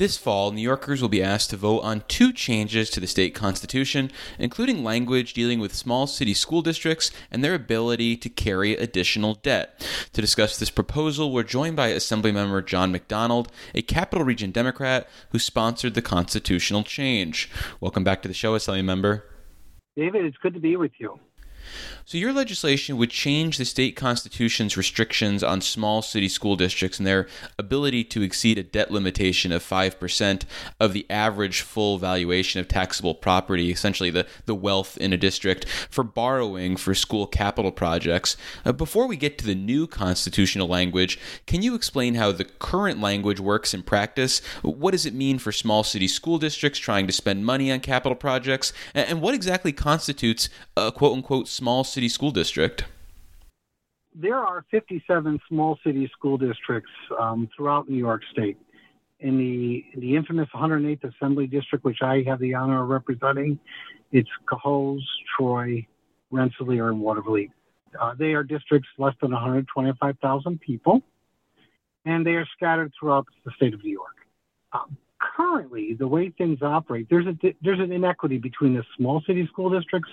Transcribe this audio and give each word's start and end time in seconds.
this 0.00 0.16
fall, 0.16 0.50
New 0.50 0.62
Yorkers 0.62 1.02
will 1.02 1.10
be 1.10 1.22
asked 1.22 1.50
to 1.50 1.58
vote 1.58 1.80
on 1.80 2.02
two 2.08 2.32
changes 2.32 2.88
to 2.88 3.00
the 3.00 3.06
state 3.06 3.34
constitution, 3.34 4.10
including 4.38 4.82
language 4.82 5.34
dealing 5.34 5.60
with 5.60 5.74
small 5.74 6.06
city 6.06 6.32
school 6.32 6.62
districts 6.62 7.10
and 7.30 7.44
their 7.44 7.52
ability 7.52 8.16
to 8.16 8.30
carry 8.30 8.72
additional 8.72 9.34
debt. 9.34 9.86
To 10.14 10.22
discuss 10.22 10.58
this 10.58 10.70
proposal, 10.70 11.30
we're 11.30 11.42
joined 11.42 11.76
by 11.76 11.90
Assemblymember 11.90 12.64
John 12.64 12.90
McDonald, 12.90 13.52
a 13.74 13.82
Capital 13.82 14.24
Region 14.24 14.50
Democrat 14.50 15.06
who 15.32 15.38
sponsored 15.38 15.92
the 15.92 16.00
constitutional 16.00 16.82
change. 16.82 17.50
Welcome 17.78 18.02
back 18.02 18.22
to 18.22 18.28
the 18.28 18.32
show, 18.32 18.56
Assemblymember. 18.56 19.20
David, 19.96 20.24
it's 20.24 20.38
good 20.38 20.54
to 20.54 20.60
be 20.60 20.76
with 20.76 20.92
you. 20.96 21.20
So, 22.04 22.18
your 22.18 22.32
legislation 22.32 22.96
would 22.96 23.10
change 23.10 23.56
the 23.56 23.64
state 23.64 23.94
constitution's 23.94 24.76
restrictions 24.76 25.44
on 25.44 25.60
small 25.60 26.02
city 26.02 26.28
school 26.28 26.56
districts 26.56 26.98
and 26.98 27.06
their 27.06 27.28
ability 27.58 28.02
to 28.04 28.22
exceed 28.22 28.58
a 28.58 28.64
debt 28.64 28.90
limitation 28.90 29.52
of 29.52 29.62
5% 29.62 30.42
of 30.80 30.92
the 30.92 31.06
average 31.08 31.60
full 31.60 31.98
valuation 31.98 32.60
of 32.60 32.66
taxable 32.66 33.14
property, 33.14 33.70
essentially 33.70 34.10
the, 34.10 34.26
the 34.46 34.54
wealth 34.54 34.98
in 34.98 35.12
a 35.12 35.16
district, 35.16 35.66
for 35.88 36.02
borrowing 36.02 36.76
for 36.76 36.94
school 36.94 37.26
capital 37.26 37.70
projects. 37.70 38.36
Uh, 38.64 38.72
before 38.72 39.06
we 39.06 39.16
get 39.16 39.38
to 39.38 39.46
the 39.46 39.54
new 39.54 39.86
constitutional 39.86 40.66
language, 40.66 41.18
can 41.46 41.62
you 41.62 41.74
explain 41.74 42.14
how 42.16 42.32
the 42.32 42.44
current 42.44 43.00
language 43.00 43.38
works 43.38 43.72
in 43.72 43.82
practice? 43.82 44.40
What 44.62 44.92
does 44.92 45.06
it 45.06 45.14
mean 45.14 45.38
for 45.38 45.52
small 45.52 45.84
city 45.84 46.08
school 46.08 46.38
districts 46.38 46.78
trying 46.78 47.06
to 47.06 47.12
spend 47.12 47.46
money 47.46 47.70
on 47.70 47.80
capital 47.80 48.16
projects? 48.16 48.72
And, 48.94 49.08
and 49.08 49.20
what 49.22 49.34
exactly 49.34 49.72
constitutes 49.72 50.48
a 50.76 50.90
quote 50.90 51.14
unquote 51.14 51.46
small 51.50 51.84
city 51.84 52.08
school 52.08 52.30
district? 52.30 52.84
There 54.14 54.36
are 54.36 54.64
57 54.70 55.40
small 55.48 55.78
city 55.84 56.10
school 56.16 56.38
districts 56.38 56.90
um, 57.18 57.48
throughout 57.56 57.88
New 57.88 57.98
York 57.98 58.22
State. 58.32 58.56
In 59.20 59.36
the 59.36 59.84
the 60.00 60.16
infamous 60.16 60.48
108th 60.54 61.14
Assembly 61.14 61.46
District, 61.46 61.84
which 61.84 61.98
I 62.00 62.22
have 62.26 62.38
the 62.40 62.54
honor 62.54 62.82
of 62.82 62.88
representing, 62.88 63.58
it's 64.12 64.30
Cohoes, 64.50 65.02
Troy, 65.36 65.86
Rensselaer, 66.30 66.88
and 66.88 67.00
Watervliet. 67.00 67.50
Uh, 68.00 68.14
they 68.18 68.32
are 68.32 68.42
districts 68.42 68.88
less 68.98 69.14
than 69.20 69.32
125,000 69.32 70.60
people, 70.60 71.02
and 72.06 72.24
they 72.24 72.30
are 72.30 72.46
scattered 72.56 72.92
throughout 72.98 73.26
the 73.44 73.50
state 73.56 73.74
of 73.74 73.84
New 73.84 73.92
York. 73.92 74.16
Um, 74.72 74.96
currently, 75.36 75.94
the 75.94 76.08
way 76.08 76.30
things 76.30 76.62
operate, 76.62 77.06
there's 77.10 77.26
a 77.26 77.36
there's 77.62 77.80
an 77.80 77.92
inequity 77.92 78.38
between 78.38 78.74
the 78.74 78.84
small 78.96 79.22
city 79.26 79.46
school 79.52 79.68
districts 79.68 80.10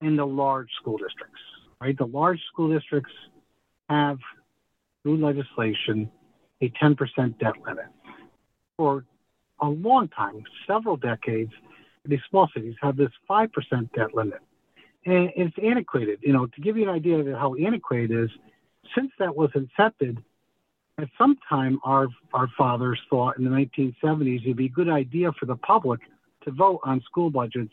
in 0.00 0.16
the 0.16 0.26
large 0.26 0.68
school 0.80 0.98
districts, 0.98 1.40
right? 1.80 1.96
The 1.96 2.06
large 2.06 2.40
school 2.52 2.72
districts 2.72 3.12
have, 3.88 4.18
through 5.02 5.18
legislation, 5.18 6.10
a 6.60 6.70
10% 6.70 7.38
debt 7.38 7.54
limit. 7.66 7.86
For 8.76 9.04
a 9.60 9.68
long 9.68 10.08
time, 10.08 10.42
several 10.66 10.96
decades, 10.96 11.52
these 12.04 12.20
small 12.30 12.48
cities 12.54 12.74
have 12.82 12.96
this 12.96 13.10
5% 13.28 13.48
debt 13.94 14.14
limit. 14.14 14.40
And 15.06 15.30
it's 15.36 15.56
antiquated. 15.62 16.18
You 16.22 16.32
know, 16.32 16.46
to 16.46 16.60
give 16.60 16.76
you 16.76 16.82
an 16.84 16.94
idea 16.94 17.18
of 17.18 17.26
how 17.38 17.54
antiquated 17.54 18.10
it 18.10 18.24
is, 18.24 18.30
since 18.94 19.10
that 19.18 19.34
was 19.34 19.50
incepted, 19.52 20.22
at 20.98 21.08
some 21.18 21.36
time 21.48 21.78
our, 21.84 22.08
our 22.32 22.48
fathers 22.56 22.98
thought 23.10 23.38
in 23.38 23.44
the 23.44 23.50
1970s 23.50 24.42
it'd 24.42 24.56
be 24.56 24.66
a 24.66 24.70
good 24.70 24.88
idea 24.88 25.30
for 25.38 25.46
the 25.46 25.56
public 25.56 26.00
to 26.44 26.50
vote 26.50 26.80
on 26.84 27.02
school 27.02 27.30
budgets 27.30 27.72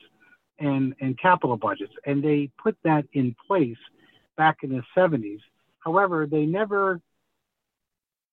and, 0.63 0.95
and 1.01 1.19
capital 1.19 1.57
budgets. 1.57 1.93
And 2.05 2.23
they 2.23 2.49
put 2.61 2.77
that 2.83 3.05
in 3.13 3.35
place 3.47 3.77
back 4.37 4.57
in 4.63 4.69
the 4.69 4.81
70s. 4.97 5.39
However, 5.79 6.25
they 6.25 6.45
never 6.45 7.01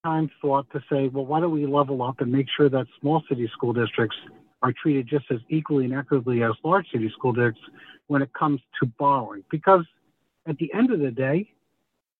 time 0.05 0.31
thought 0.41 0.67
to 0.73 0.81
say, 0.91 1.09
well, 1.09 1.27
why 1.27 1.41
don't 1.41 1.51
we 1.51 1.67
level 1.67 2.03
up 2.03 2.21
and 2.21 2.33
make 2.33 2.47
sure 2.57 2.71
that 2.71 2.87
small 3.01 3.23
city 3.29 3.51
school 3.53 3.73
districts 3.73 4.17
are 4.63 4.73
treated 4.73 5.07
just 5.07 5.25
as 5.31 5.39
equally 5.51 5.85
and 5.85 5.95
equitably 5.95 6.43
as 6.43 6.53
large 6.65 6.87
city 6.91 7.11
school 7.17 7.33
districts 7.33 7.61
when 8.07 8.23
it 8.23 8.33
comes 8.33 8.61
to 8.81 8.87
borrowing? 8.99 9.45
Because 9.51 9.85
at 10.47 10.57
the 10.59 10.73
end 10.73 10.91
of 10.91 11.01
the 11.01 11.11
day, 11.11 11.51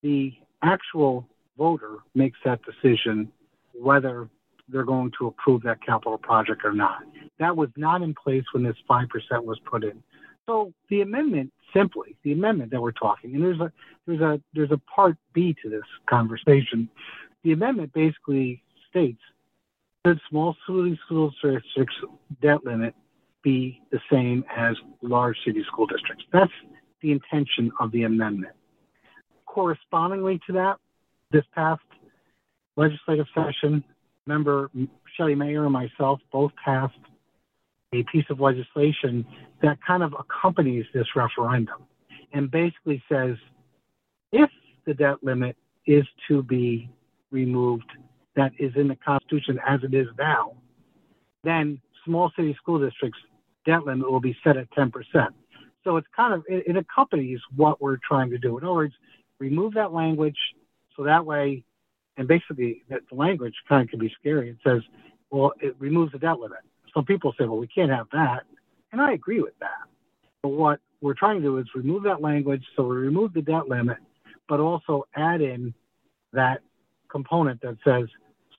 the 0.03 0.33
actual 0.61 1.27
voter 1.57 1.97
makes 2.13 2.37
that 2.45 2.59
decision 2.63 3.31
whether 3.73 4.29
they're 4.69 4.83
going 4.83 5.11
to 5.17 5.27
approve 5.27 5.63
that 5.63 5.83
capital 5.83 6.17
project 6.17 6.61
or 6.63 6.73
not. 6.73 7.01
That 7.39 7.55
was 7.55 7.69
not 7.75 8.01
in 8.01 8.13
place 8.13 8.43
when 8.53 8.63
this 8.63 8.75
5% 8.89 9.07
was 9.43 9.59
put 9.65 9.83
in. 9.83 10.03
So 10.47 10.73
the 10.89 11.01
amendment 11.01 11.51
simply, 11.73 12.15
the 12.23 12.33
amendment 12.33 12.71
that 12.71 12.81
we're 12.81 12.91
talking, 12.91 13.35
and 13.35 13.43
there's 13.43 13.59
a 13.59 13.71
there's 14.05 14.21
a 14.21 14.41
there's 14.53 14.71
a 14.71 14.81
part 14.93 15.15
B 15.33 15.55
to 15.63 15.69
this 15.69 15.83
conversation. 16.09 16.89
The 17.43 17.53
amendment 17.53 17.93
basically 17.93 18.61
states 18.89 19.21
that 20.03 20.17
small 20.29 20.55
city 20.67 20.99
school 21.05 21.31
districts 21.41 21.95
debt 22.41 22.65
limit 22.65 22.95
be 23.43 23.81
the 23.91 23.99
same 24.11 24.43
as 24.55 24.75
large 25.01 25.37
city 25.45 25.63
school 25.67 25.87
districts. 25.87 26.25
That's 26.31 26.51
the 27.01 27.11
intention 27.11 27.71
of 27.79 27.91
the 27.91 28.03
amendment. 28.03 28.53
Correspondingly 29.45 30.39
to 30.47 30.53
that, 30.53 30.77
this 31.31 31.43
past 31.53 31.81
legislative 32.75 33.27
session, 33.33 33.83
member 34.25 34.69
Shelley 35.15 35.35
Mayer 35.35 35.63
and 35.63 35.73
myself 35.73 36.19
both 36.31 36.51
passed 36.63 36.93
a 37.93 38.03
piece 38.03 38.25
of 38.29 38.39
legislation 38.39 39.25
that 39.61 39.77
kind 39.85 40.01
of 40.01 40.13
accompanies 40.17 40.85
this 40.93 41.07
referendum 41.15 41.83
and 42.33 42.49
basically 42.49 43.03
says 43.11 43.35
if 44.31 44.49
the 44.85 44.93
debt 44.93 45.17
limit 45.21 45.57
is 45.85 46.05
to 46.27 46.41
be 46.41 46.89
removed 47.31 47.91
that 48.35 48.51
is 48.59 48.71
in 48.77 48.87
the 48.87 48.95
Constitution 48.95 49.59
as 49.67 49.81
it 49.83 49.93
is 49.93 50.07
now, 50.17 50.53
then 51.43 51.81
small 52.05 52.31
city 52.35 52.55
school 52.61 52.79
districts 52.79 53.19
debt 53.65 53.85
limit 53.85 54.09
will 54.09 54.21
be 54.21 54.37
set 54.41 54.55
at 54.55 54.71
10%. 54.71 54.91
So 55.83 55.97
it's 55.97 56.07
kind 56.15 56.33
of, 56.33 56.43
it, 56.47 56.63
it 56.67 56.77
accompanies 56.77 57.39
what 57.55 57.81
we're 57.81 57.97
trying 58.07 58.29
to 58.29 58.37
do. 58.37 58.57
In 58.57 58.63
other 58.63 58.73
words, 58.73 58.93
remove 59.39 59.73
that 59.73 59.91
language 59.91 60.37
so 60.95 61.03
that 61.03 61.25
way, 61.25 61.63
and 62.15 62.25
basically 62.25 62.83
that 62.89 63.01
the 63.09 63.15
language 63.17 63.53
kind 63.67 63.83
of 63.83 63.89
can 63.89 63.99
be 63.99 64.13
scary. 64.17 64.51
It 64.51 64.57
says, 64.65 64.81
well, 65.29 65.51
it 65.59 65.75
removes 65.77 66.13
the 66.13 66.19
debt 66.19 66.39
limit 66.39 66.59
some 66.93 67.05
people 67.05 67.33
say, 67.37 67.45
well, 67.45 67.57
we 67.57 67.67
can't 67.67 67.91
have 67.91 68.07
that. 68.11 68.43
And 68.91 69.01
I 69.01 69.13
agree 69.13 69.41
with 69.41 69.57
that. 69.59 69.87
But 70.43 70.49
what 70.49 70.79
we're 71.01 71.13
trying 71.13 71.37
to 71.37 71.41
do 71.41 71.57
is 71.57 71.65
remove 71.75 72.03
that 72.03 72.21
language. 72.21 72.63
So 72.75 72.83
we 72.83 72.97
remove 72.97 73.33
the 73.33 73.41
debt 73.41 73.67
limit, 73.67 73.97
but 74.47 74.59
also 74.59 75.05
add 75.15 75.41
in 75.41 75.73
that 76.33 76.61
component 77.09 77.61
that 77.61 77.77
says 77.85 78.07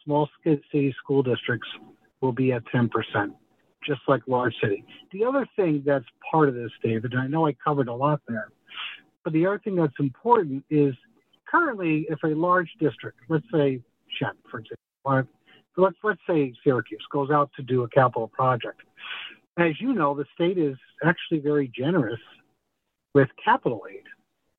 small 0.05 0.29
city 0.45 0.95
school 1.03 1.23
districts 1.23 1.69
will 2.21 2.33
be 2.33 2.53
at 2.53 2.63
10%, 2.75 2.91
just 3.87 4.01
like 4.09 4.23
large 4.27 4.55
city. 4.63 4.85
The 5.13 5.25
other 5.25 5.47
thing 5.57 5.83
that's 5.85 6.05
part 6.31 6.49
of 6.49 6.55
this, 6.55 6.71
David, 6.83 7.13
and 7.13 7.21
I 7.21 7.27
know 7.27 7.47
I 7.47 7.55
covered 7.65 7.89
a 7.89 7.95
lot 7.95 8.21
there, 8.29 8.49
but 9.25 9.33
the 9.33 9.47
other 9.47 9.59
thing 9.59 9.77
that's 9.77 9.93
important 9.99 10.65
is 10.71 10.95
currently 11.49 12.07
if 12.09 12.23
a 12.25 12.29
large 12.29 12.71
district, 12.81 13.19
let's 13.29 13.45
say 13.53 13.81
Shen, 14.19 14.33
for 14.51 14.61
example, 14.61 15.29
let's 15.77 15.97
let's 16.03 16.21
say 16.29 16.53
Syracuse 16.65 17.05
goes 17.11 17.31
out 17.31 17.51
to 17.57 17.63
do 17.63 17.83
a 17.83 17.89
capital 17.89 18.29
project. 18.29 18.81
As 19.59 19.81
you 19.81 19.93
know, 19.93 20.15
the 20.15 20.25
state 20.35 20.59
is 20.59 20.77
actually 21.05 21.41
very 21.41 21.71
generous 21.77 22.21
with 23.15 23.29
capital 23.43 23.83
aid. 23.91 24.05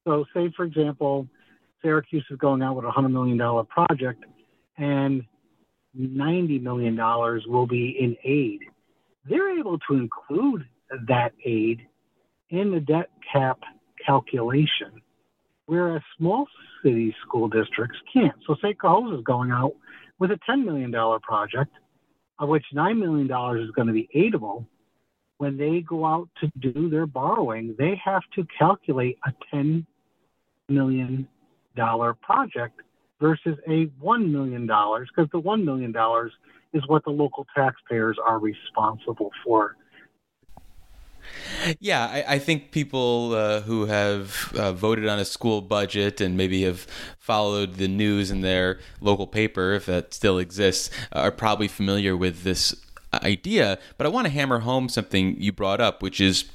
So, 0.05 0.25
say 0.33 0.51
for 0.55 0.63
example, 0.65 1.27
Syracuse 1.81 2.25
is 2.29 2.37
going 2.37 2.61
out 2.61 2.75
with 2.75 2.85
a 2.85 2.91
hundred 2.91 3.09
million 3.09 3.37
dollar 3.37 3.63
project, 3.63 4.23
and 4.77 5.23
ninety 5.93 6.59
million 6.59 6.95
dollars 6.95 7.43
will 7.47 7.67
be 7.67 7.97
in 7.99 8.15
aid. 8.23 8.59
They're 9.27 9.57
able 9.57 9.79
to 9.89 9.95
include 9.95 10.65
that 11.07 11.31
aid 11.45 11.87
in 12.49 12.71
the 12.71 12.79
debt 12.79 13.09
cap 13.31 13.59
calculation, 14.05 15.01
whereas 15.65 16.01
small 16.17 16.45
city 16.83 17.15
school 17.25 17.47
districts 17.47 17.97
can't. 18.13 18.35
So, 18.45 18.55
say 18.61 18.73
Cohoes 18.73 19.17
is 19.17 19.23
going 19.23 19.51
out 19.51 19.73
with 20.19 20.31
a 20.31 20.39
$10 20.49 20.63
million 20.63 20.91
project, 21.21 21.71
of 22.39 22.49
which 22.49 22.65
$9 22.73 22.97
million 22.97 23.25
is 23.61 23.71
going 23.71 23.87
to 23.87 23.93
be 23.93 24.09
aidable, 24.15 24.65
when 25.37 25.57
they 25.57 25.81
go 25.81 26.05
out 26.05 26.29
to 26.39 26.51
do 26.59 26.89
their 26.89 27.05
borrowing, 27.05 27.75
they 27.77 27.99
have 28.03 28.21
to 28.35 28.45
calculate 28.57 29.17
a 29.25 29.33
$10 29.53 29.85
million 30.69 31.27
project 32.21 32.81
versus 33.19 33.57
a 33.67 33.87
$1 34.01 34.31
million, 34.31 34.65
because 34.65 35.29
the 35.31 35.41
$1 35.41 35.63
million 35.63 35.93
is 36.73 36.87
what 36.87 37.03
the 37.03 37.11
local 37.11 37.45
taxpayers 37.55 38.17
are 38.25 38.39
responsible 38.39 39.31
for. 39.43 39.75
Yeah, 41.79 42.05
I, 42.05 42.35
I 42.35 42.39
think 42.39 42.71
people 42.71 43.33
uh, 43.33 43.61
who 43.61 43.85
have 43.85 44.53
uh, 44.57 44.73
voted 44.73 45.07
on 45.07 45.19
a 45.19 45.25
school 45.25 45.61
budget 45.61 46.19
and 46.19 46.35
maybe 46.35 46.63
have 46.63 46.87
followed 47.19 47.75
the 47.75 47.87
news 47.87 48.31
in 48.31 48.41
their 48.41 48.79
local 49.01 49.27
paper, 49.27 49.73
if 49.73 49.85
that 49.85 50.13
still 50.13 50.39
exists, 50.39 50.89
are 51.11 51.31
probably 51.31 51.67
familiar 51.67 52.17
with 52.17 52.43
this 52.43 52.75
idea. 53.13 53.77
But 53.97 54.07
I 54.07 54.09
want 54.09 54.25
to 54.25 54.31
hammer 54.33 54.59
home 54.59 54.89
something 54.89 55.39
you 55.39 55.51
brought 55.51 55.79
up, 55.79 56.01
which 56.01 56.19
is 56.19 56.45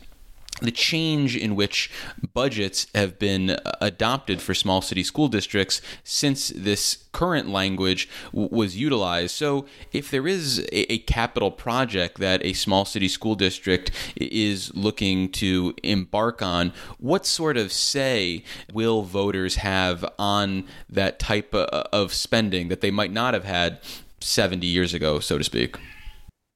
the 0.60 0.70
change 0.70 1.36
in 1.36 1.56
which 1.56 1.90
budgets 2.34 2.86
have 2.94 3.18
been 3.18 3.50
uh, 3.50 3.72
adopted 3.80 4.40
for 4.40 4.54
small 4.54 4.82
city 4.82 5.02
school 5.02 5.28
districts 5.28 5.80
since 6.04 6.48
this 6.48 7.04
current 7.12 7.48
language 7.48 8.08
w- 8.32 8.48
was 8.50 8.76
utilized. 8.76 9.34
So, 9.34 9.66
if 9.92 10.10
there 10.10 10.26
is 10.26 10.60
a, 10.72 10.92
a, 10.92 10.98
capital 10.98 11.50
project 11.50 12.18
that 12.18 12.44
a 12.44 12.52
small 12.52 12.84
city 12.84 13.08
school 13.08 13.34
district 13.34 13.90
is 14.16 14.74
looking 14.74 15.30
to 15.32 15.74
embark 15.82 16.42
on, 16.42 16.72
what 16.98 17.24
sort 17.24 17.56
of 17.56 17.72
say 17.72 18.44
will 18.72 19.02
voters 19.02 19.56
have 19.56 20.04
on 20.18 20.64
that 20.88 21.18
type 21.18 21.54
of 21.54 22.12
spending 22.12 22.68
that 22.68 22.80
they 22.80 22.90
might 22.90 23.12
not 23.12 23.34
have 23.34 23.44
had 23.44 23.80
70 24.20 24.66
years 24.66 24.94
ago, 24.94 25.20
so 25.20 25.38
to 25.38 25.44
speak? 25.44 25.76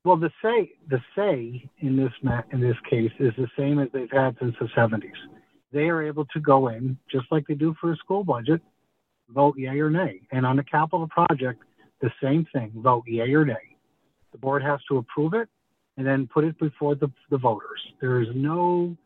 Well, 0.05 0.17
the 0.17 0.31
say 0.43 0.73
the 0.89 1.01
say 1.15 1.71
in 1.79 1.97
this 1.97 2.13
in 2.53 2.61
this 2.61 2.77
case 2.91 3.13
is 3.21 3.33
the 3.37 3.47
same 3.57 3.79
as 3.79 3.89
they've 3.93 4.11
had 4.11 4.37
since 4.41 4.55
the 4.61 4.67
70s. 4.77 5.13
They 5.73 5.89
are 5.89 6.03
able 6.03 6.25
to 6.27 6.41
go 6.41 6.69
in 6.69 6.99
just 7.11 7.27
like 7.31 7.47
they 7.47 7.55
do 7.55 7.75
for 7.81 7.93
a 7.93 7.97
school 7.97 8.25
budget, 8.25 8.61
vote 9.29 9.57
yay 9.57 9.79
or 9.79 9.91
nay, 9.91 10.21
and 10.33 10.45
on 10.45 10.59
a 10.59 10.65
capital 10.65 11.07
project, 11.09 11.63
the 12.01 12.11
same 12.21 12.47
thing, 12.53 12.73
vote 12.75 13.05
yay 13.07 13.33
or 13.33 13.45
nay. 13.45 13.77
The 14.33 14.39
board 14.39 14.63
has 14.65 14.81
to 14.89 14.99
approve 14.99 15.35
it 15.35 15.49
and 15.97 16.05
then 16.07 16.27
put 16.27 16.45
it 16.45 16.59
before 16.59 16.97
the, 16.97 17.09
the 17.31 17.39
voters. 17.39 17.81
There 18.01 18.21
is 18.21 18.29
no 18.35 18.97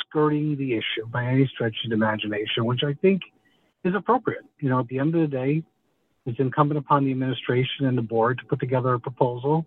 skirting 0.00 0.56
the 0.56 0.74
issue 0.74 1.06
by 1.10 1.24
any 1.24 1.50
stretch 1.52 1.74
of 1.84 1.90
the 1.90 1.96
imagination, 1.96 2.66
which 2.66 2.84
I 2.84 2.94
think 2.94 3.22
is 3.84 3.94
appropriate. 3.96 4.44
You 4.60 4.68
know, 4.68 4.78
at 4.78 4.88
the 4.88 5.00
end 5.00 5.14
of 5.14 5.22
the 5.22 5.26
day, 5.26 5.64
it's 6.24 6.38
incumbent 6.38 6.78
upon 6.78 7.04
the 7.04 7.10
administration 7.10 7.86
and 7.86 7.98
the 7.98 8.02
board 8.02 8.38
to 8.38 8.44
put 8.44 8.60
together 8.60 8.94
a 8.94 9.00
proposal 9.00 9.66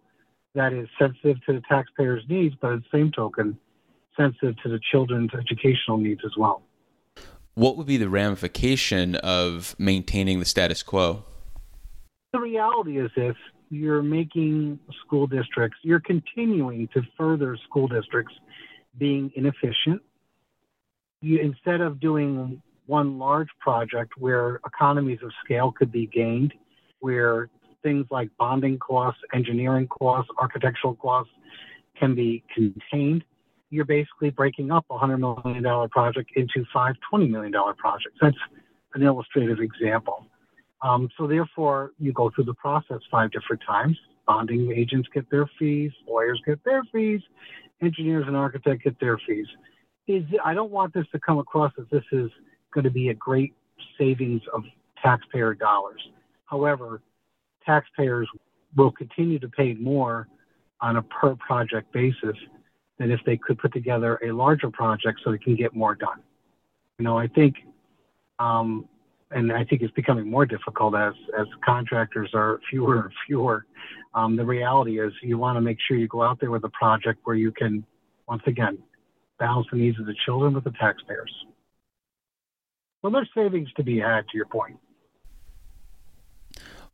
that 0.55 0.73
is 0.73 0.87
sensitive 0.97 1.37
to 1.45 1.53
the 1.53 1.61
taxpayers' 1.69 2.23
needs, 2.29 2.55
but 2.61 2.73
at 2.73 2.79
the 2.79 2.97
same 2.97 3.11
token, 3.11 3.57
sensitive 4.17 4.55
to 4.63 4.69
the 4.69 4.79
children's 4.91 5.31
educational 5.33 5.97
needs 5.97 6.21
as 6.25 6.31
well. 6.37 6.63
What 7.55 7.77
would 7.77 7.87
be 7.87 7.97
the 7.97 8.09
ramification 8.09 9.15
of 9.15 9.75
maintaining 9.77 10.39
the 10.39 10.45
status 10.45 10.81
quo? 10.81 11.25
The 12.31 12.39
reality 12.39 12.99
is 12.99 13.11
this 13.15 13.35
you're 13.69 14.01
making 14.01 14.79
school 15.05 15.27
districts, 15.27 15.77
you're 15.83 15.99
continuing 15.99 16.87
to 16.93 17.01
further 17.17 17.57
school 17.67 17.87
districts 17.87 18.33
being 18.97 19.31
inefficient. 19.35 20.01
You, 21.21 21.39
instead 21.39 21.81
of 21.81 21.99
doing 21.99 22.61
one 22.87 23.19
large 23.19 23.49
project 23.59 24.13
where 24.17 24.59
economies 24.65 25.19
of 25.21 25.31
scale 25.43 25.71
could 25.71 25.91
be 25.91 26.07
gained, 26.07 26.53
where 26.99 27.49
things 27.83 28.05
like 28.11 28.29
bonding 28.37 28.77
costs, 28.79 29.21
engineering 29.33 29.87
costs, 29.87 30.29
architectural 30.37 30.95
costs 30.95 31.31
can 31.99 32.15
be 32.15 32.43
contained, 32.53 33.23
you're 33.69 33.85
basically 33.85 34.29
breaking 34.31 34.71
up 34.71 34.85
a 34.89 34.97
$100 34.97 35.19
million 35.19 35.89
project 35.89 36.31
into 36.35 36.65
five 36.73 36.95
$20 37.13 37.29
million 37.29 37.53
projects. 37.77 38.15
That's 38.21 38.37
an 38.93 39.03
illustrative 39.03 39.59
example. 39.59 40.25
Um, 40.81 41.09
so 41.17 41.27
therefore, 41.27 41.91
you 41.99 42.13
go 42.13 42.31
through 42.33 42.45
the 42.45 42.53
process 42.53 42.99
five 43.11 43.31
different 43.31 43.61
times. 43.67 43.97
Bonding 44.25 44.71
agents 44.71 45.09
get 45.13 45.29
their 45.29 45.49
fees, 45.59 45.91
lawyers 46.07 46.41
get 46.45 46.63
their 46.63 46.83
fees, 46.91 47.21
engineers 47.81 48.25
and 48.27 48.35
architects 48.35 48.83
get 48.83 48.99
their 48.99 49.19
fees. 49.27 49.47
Is 50.07 50.23
I 50.43 50.53
don't 50.53 50.71
want 50.71 50.93
this 50.93 51.05
to 51.11 51.19
come 51.19 51.37
across 51.37 51.71
as 51.79 51.85
this 51.91 52.03
is 52.11 52.31
going 52.73 52.83
to 52.83 52.91
be 52.91 53.09
a 53.09 53.13
great 53.13 53.53
savings 53.97 54.41
of 54.53 54.63
taxpayer 55.03 55.53
dollars. 55.53 56.01
However, 56.45 57.01
taxpayers 57.65 58.27
will 58.75 58.91
continue 58.91 59.39
to 59.39 59.47
pay 59.47 59.73
more 59.75 60.27
on 60.81 60.97
a 60.97 61.01
per 61.03 61.35
project 61.35 61.91
basis 61.91 62.38
than 62.97 63.11
if 63.11 63.19
they 63.25 63.38
could 63.38 63.57
put 63.57 63.73
together 63.73 64.19
a 64.23 64.31
larger 64.31 64.69
project 64.69 65.19
so 65.23 65.31
they 65.31 65.38
can 65.38 65.56
get 65.56 65.75
more 65.75 65.95
done. 65.95 66.21
You 66.97 67.06
know, 67.06 67.17
I 67.17 67.27
think, 67.27 67.56
um, 68.39 68.88
and 69.31 69.51
I 69.51 69.63
think 69.63 69.81
it's 69.81 69.94
becoming 69.94 70.29
more 70.29 70.45
difficult 70.45 70.95
as 70.95 71.13
as 71.39 71.47
contractors 71.63 72.31
are 72.33 72.59
fewer 72.69 73.01
and 73.01 73.11
fewer. 73.25 73.65
Um, 74.13 74.35
the 74.35 74.45
reality 74.45 75.00
is, 75.00 75.13
you 75.21 75.38
want 75.38 75.56
to 75.57 75.61
make 75.61 75.77
sure 75.88 75.97
you 75.97 76.07
go 76.07 76.23
out 76.23 76.39
there 76.39 76.51
with 76.51 76.63
a 76.63 76.69
project 76.69 77.19
where 77.23 77.35
you 77.35 77.51
can, 77.51 77.85
once 78.27 78.41
again, 78.47 78.79
balance 79.38 79.67
the 79.71 79.77
needs 79.77 80.00
of 80.00 80.06
the 80.06 80.15
children 80.25 80.53
with 80.53 80.63
the 80.63 80.73
taxpayers. 80.79 81.31
Well, 83.01 83.13
there's 83.13 83.29
savings 83.33 83.69
to 83.77 83.83
be 83.83 84.00
had, 84.00 84.27
to 84.29 84.35
your 84.35 84.47
point. 84.47 84.77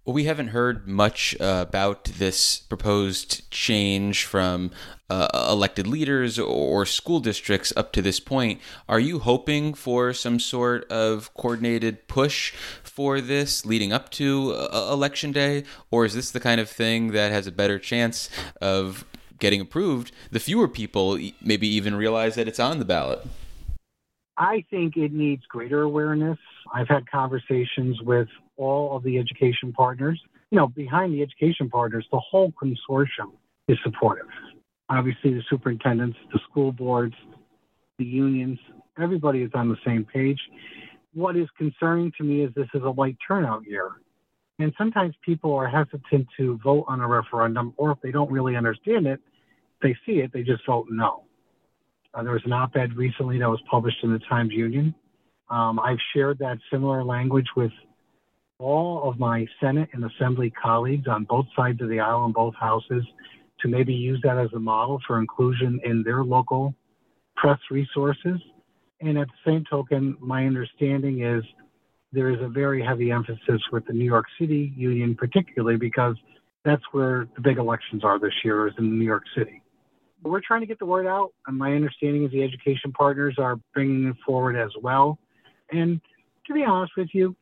Well, 0.05 0.13
we 0.13 0.25
haven't 0.25 0.49
heard 0.49 0.87
much 0.87 1.35
uh, 1.41 1.65
about 1.67 2.03
this 2.03 2.59
proposed 2.59 3.49
change 3.49 4.23
from 4.23 4.69
uh, 5.09 5.47
elected 5.49 5.87
leaders 5.87 6.37
or 6.37 6.85
school 6.85 7.19
districts 7.19 7.73
up 7.75 7.91
to 7.93 8.03
this 8.03 8.19
point. 8.19 8.61
Are 8.87 8.99
you 8.99 9.17
hoping 9.17 9.73
for 9.73 10.13
some 10.13 10.39
sort 10.39 10.83
of 10.91 11.33
coordinated 11.33 12.07
push 12.07 12.51
for 12.83 13.19
this 13.19 13.65
leading 13.65 13.91
up 13.91 14.11
to 14.11 14.53
uh, 14.53 14.91
Election 14.93 15.31
Day? 15.31 15.63
Or 15.89 16.05
is 16.05 16.13
this 16.13 16.29
the 16.29 16.39
kind 16.39 16.61
of 16.61 16.69
thing 16.69 17.07
that 17.13 17.31
has 17.31 17.47
a 17.47 17.51
better 17.51 17.79
chance 17.79 18.29
of 18.61 19.05
getting 19.39 19.59
approved? 19.59 20.11
The 20.29 20.39
fewer 20.39 20.67
people 20.67 21.17
maybe 21.41 21.67
even 21.67 21.95
realize 21.95 22.35
that 22.35 22.47
it's 22.47 22.59
on 22.59 22.77
the 22.77 22.85
ballot. 22.85 23.25
I 24.37 24.65
think 24.69 24.97
it 24.97 25.11
needs 25.11 25.47
greater 25.47 25.81
awareness. 25.81 26.37
I've 26.71 26.89
had 26.89 27.09
conversations 27.09 28.01
with 28.03 28.27
all 28.57 28.95
of 28.95 29.03
the 29.03 29.17
education 29.17 29.71
partners. 29.73 30.21
You 30.51 30.57
know, 30.57 30.67
behind 30.67 31.13
the 31.13 31.21
education 31.21 31.69
partners, 31.69 32.05
the 32.11 32.19
whole 32.19 32.51
consortium 32.61 33.33
is 33.67 33.77
supportive. 33.83 34.27
Obviously, 34.89 35.33
the 35.33 35.41
superintendents, 35.49 36.17
the 36.31 36.39
school 36.49 36.71
boards, 36.71 37.15
the 37.97 38.05
unions, 38.05 38.59
everybody 39.01 39.41
is 39.41 39.51
on 39.53 39.69
the 39.69 39.77
same 39.85 40.05
page. 40.05 40.39
What 41.13 41.35
is 41.35 41.47
concerning 41.57 42.11
to 42.17 42.23
me 42.23 42.43
is 42.43 42.53
this 42.55 42.67
is 42.73 42.83
a 42.83 42.89
light 42.89 43.17
turnout 43.27 43.63
year. 43.65 43.91
And 44.59 44.73
sometimes 44.77 45.15
people 45.25 45.53
are 45.53 45.67
hesitant 45.67 46.27
to 46.37 46.59
vote 46.63 46.85
on 46.87 47.01
a 47.01 47.07
referendum, 47.07 47.73
or 47.77 47.91
if 47.91 47.97
they 48.01 48.11
don't 48.11 48.31
really 48.31 48.55
understand 48.55 49.05
it, 49.07 49.19
they 49.81 49.95
see 50.05 50.19
it, 50.19 50.31
they 50.33 50.43
just 50.43 50.65
vote 50.65 50.87
no. 50.89 51.23
Uh, 52.13 52.23
there 52.23 52.31
was 52.31 52.41
an 52.45 52.53
op 52.53 52.75
ed 52.75 52.95
recently 52.95 53.37
that 53.39 53.49
was 53.49 53.61
published 53.69 53.97
in 54.03 54.13
the 54.13 54.19
Times 54.29 54.51
Union. 54.53 54.95
Um, 55.49 55.79
I've 55.79 55.97
shared 56.13 56.39
that 56.39 56.57
similar 56.71 57.03
language 57.03 57.47
with 57.57 57.71
all 58.59 59.09
of 59.09 59.19
my 59.19 59.45
Senate 59.61 59.89
and 59.93 60.05
Assembly 60.05 60.51
colleagues 60.61 61.07
on 61.07 61.25
both 61.25 61.45
sides 61.55 61.81
of 61.81 61.89
the 61.89 61.99
aisle 61.99 62.25
in 62.25 62.31
both 62.31 62.55
houses 62.55 63.03
to 63.61 63.67
maybe 63.67 63.93
use 63.93 64.19
that 64.23 64.37
as 64.37 64.49
a 64.53 64.59
model 64.59 64.99
for 65.05 65.19
inclusion 65.19 65.79
in 65.83 66.03
their 66.03 66.23
local 66.23 66.73
press 67.35 67.59
resources. 67.69 68.39
And 69.01 69.17
at 69.17 69.27
the 69.27 69.51
same 69.51 69.65
token, 69.69 70.17
my 70.19 70.45
understanding 70.45 71.23
is 71.23 71.43
there 72.11 72.29
is 72.29 72.41
a 72.41 72.47
very 72.47 72.83
heavy 72.83 73.11
emphasis 73.11 73.61
with 73.71 73.85
the 73.85 73.93
New 73.93 74.05
York 74.05 74.25
City 74.39 74.73
Union, 74.75 75.15
particularly 75.15 75.77
because 75.77 76.15
that's 76.63 76.83
where 76.91 77.27
the 77.35 77.41
big 77.41 77.57
elections 77.57 78.03
are 78.03 78.19
this 78.19 78.33
year, 78.43 78.67
is 78.67 78.73
in 78.77 78.97
New 78.97 79.05
York 79.05 79.23
City. 79.37 79.61
We're 80.23 80.41
trying 80.41 80.61
to 80.61 80.67
get 80.67 80.79
the 80.79 80.85
word 80.85 81.05
out, 81.05 81.33
and 81.45 81.57
my 81.57 81.73
understanding 81.73 82.23
is 82.23 82.31
the 82.31 82.41
education 82.41 82.91
partners 82.93 83.35
are 83.37 83.57
bringing 83.73 84.07
it 84.07 84.15
forward 84.25 84.55
as 84.55 84.71
well. 84.81 85.19
And 85.71 86.01
to 86.47 86.53
be 86.53 86.63
honest 86.63 86.93
with 86.97 87.09
you, 87.13 87.35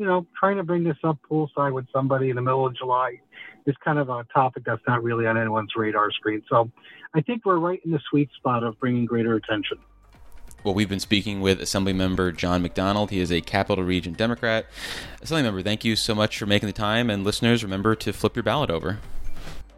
you 0.00 0.06
know, 0.06 0.26
trying 0.36 0.56
to 0.56 0.62
bring 0.62 0.82
this 0.82 0.96
up 1.04 1.18
poolside 1.30 1.74
with 1.74 1.84
somebody 1.92 2.30
in 2.30 2.36
the 2.36 2.42
middle 2.42 2.66
of 2.66 2.74
July 2.74 3.20
is 3.66 3.76
kind 3.84 3.98
of 3.98 4.08
a 4.08 4.24
topic 4.32 4.64
that's 4.64 4.80
not 4.88 5.02
really 5.02 5.26
on 5.26 5.36
anyone's 5.36 5.72
radar 5.76 6.10
screen. 6.10 6.42
So 6.48 6.70
I 7.12 7.20
think 7.20 7.44
we're 7.44 7.58
right 7.58 7.80
in 7.84 7.90
the 7.90 8.00
sweet 8.08 8.30
spot 8.34 8.64
of 8.64 8.80
bringing 8.80 9.04
greater 9.04 9.34
attention. 9.34 9.76
Well, 10.64 10.72
we've 10.72 10.88
been 10.88 11.00
speaking 11.00 11.42
with 11.42 11.60
Assemblymember 11.60 12.34
John 12.34 12.62
McDonald. 12.62 13.10
He 13.10 13.20
is 13.20 13.30
a 13.30 13.42
Capital 13.42 13.84
Region 13.84 14.14
Democrat. 14.14 14.66
Assemblymember, 15.22 15.62
thank 15.62 15.84
you 15.84 15.96
so 15.96 16.14
much 16.14 16.38
for 16.38 16.46
making 16.46 16.66
the 16.66 16.72
time. 16.72 17.10
And 17.10 17.22
listeners, 17.22 17.62
remember 17.62 17.94
to 17.96 18.12
flip 18.14 18.34
your 18.34 18.42
ballot 18.42 18.70
over. 18.70 18.98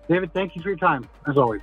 David, 0.08 0.32
thank 0.32 0.54
you 0.54 0.62
for 0.62 0.68
your 0.68 0.78
time, 0.78 1.08
as 1.28 1.36
always. 1.36 1.62